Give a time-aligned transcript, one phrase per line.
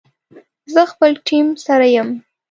[0.73, 2.09] زه خپل ټیم سره یم